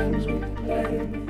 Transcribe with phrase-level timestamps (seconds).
[0.00, 1.29] times we play.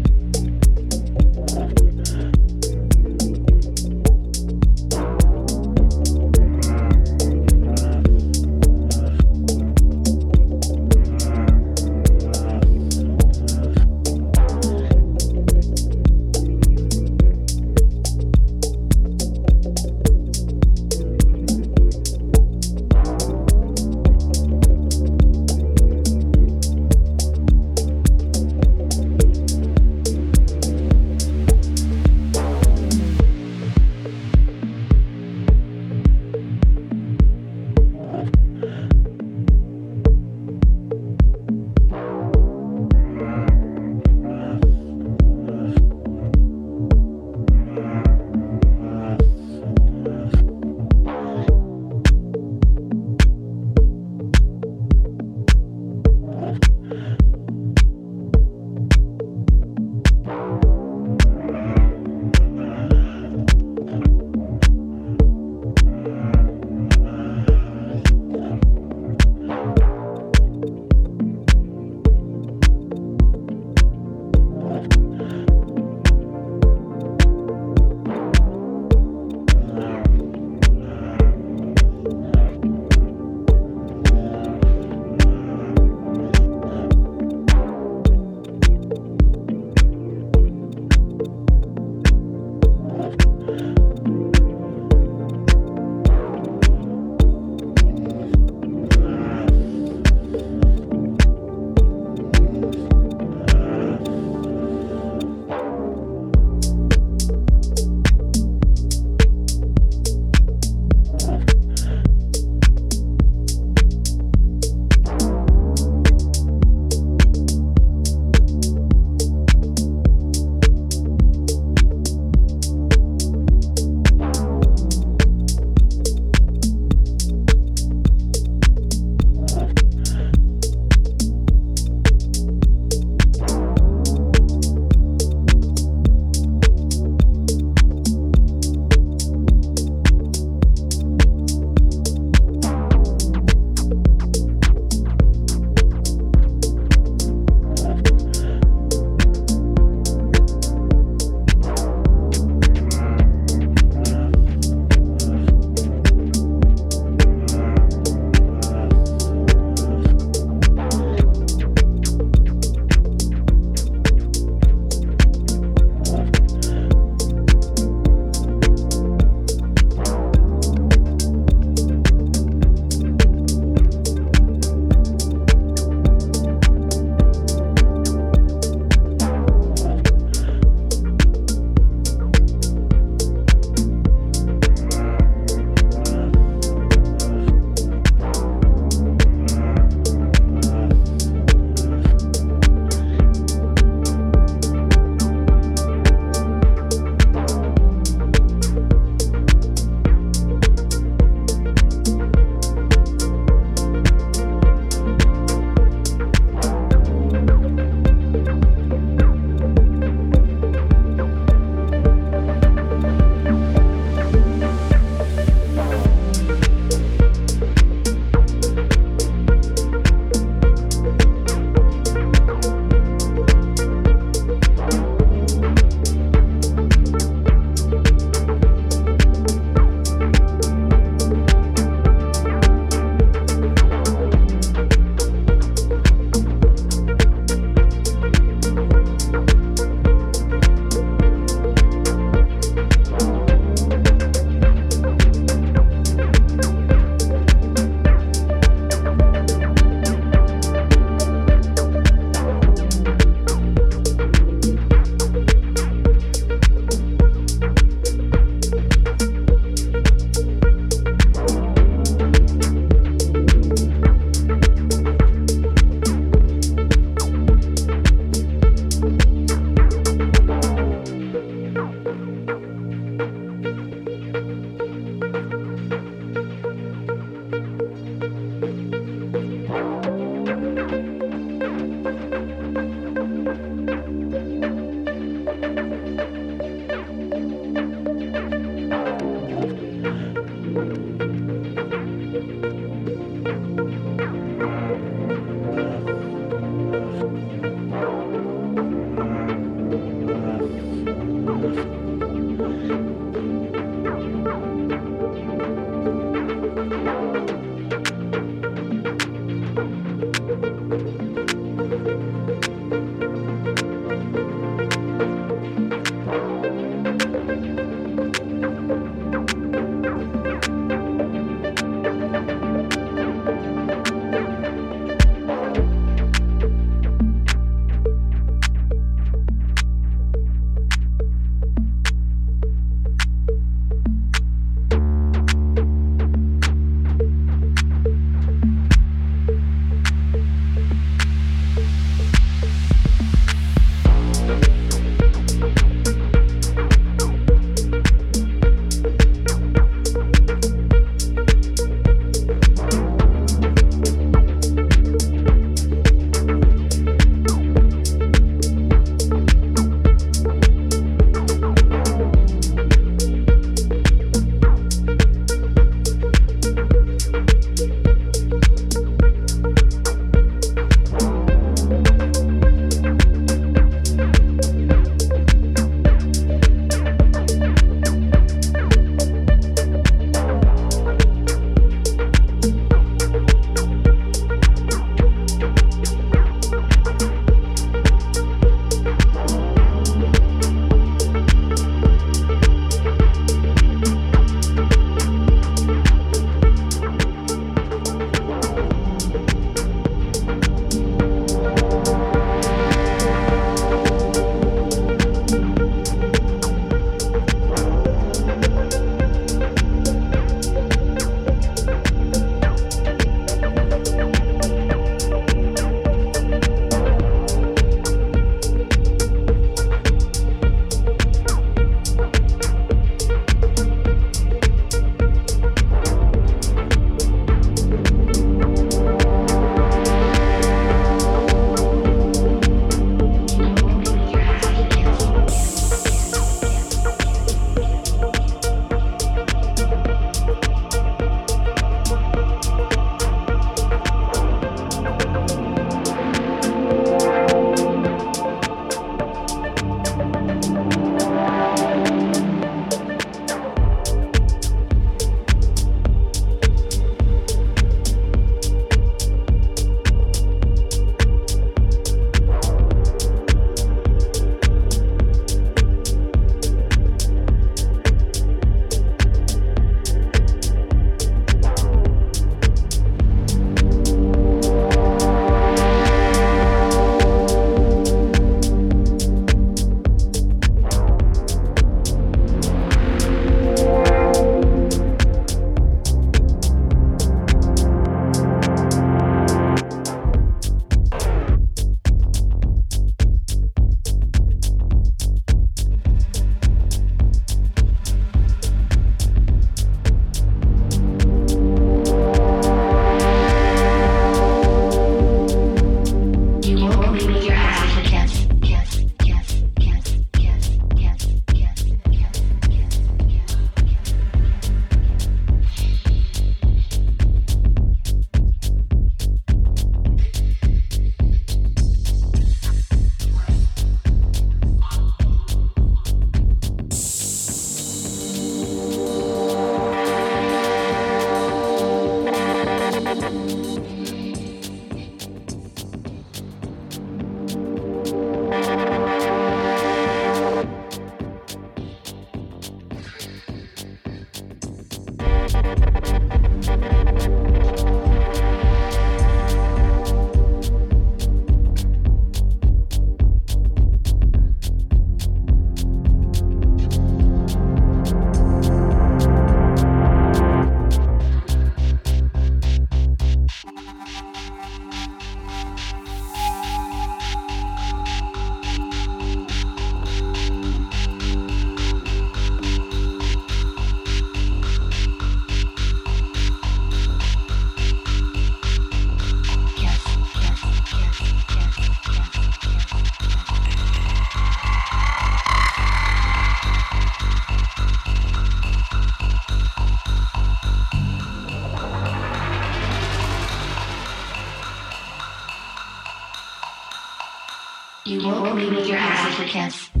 [598.21, 600.00] You won't leave your ass